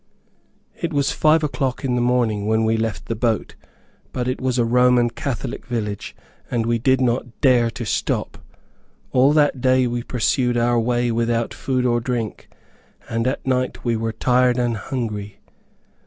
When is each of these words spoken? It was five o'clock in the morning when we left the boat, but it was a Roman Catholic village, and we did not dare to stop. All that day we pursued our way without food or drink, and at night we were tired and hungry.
It 0.75 0.93
was 0.93 1.11
five 1.11 1.43
o'clock 1.43 1.85
in 1.85 1.93
the 1.93 2.01
morning 2.01 2.47
when 2.47 2.63
we 2.65 2.75
left 2.75 3.05
the 3.05 3.15
boat, 3.15 3.53
but 4.11 4.27
it 4.27 4.41
was 4.41 4.57
a 4.57 4.65
Roman 4.65 5.11
Catholic 5.11 5.67
village, 5.67 6.15
and 6.49 6.65
we 6.65 6.79
did 6.79 6.99
not 6.99 7.39
dare 7.41 7.69
to 7.69 7.85
stop. 7.85 8.39
All 9.11 9.31
that 9.33 9.61
day 9.61 9.85
we 9.85 10.01
pursued 10.01 10.57
our 10.57 10.79
way 10.79 11.11
without 11.11 11.53
food 11.53 11.85
or 11.85 12.01
drink, 12.01 12.49
and 13.09 13.27
at 13.27 13.45
night 13.45 13.85
we 13.85 13.95
were 13.95 14.11
tired 14.11 14.57
and 14.57 14.75
hungry. 14.75 15.39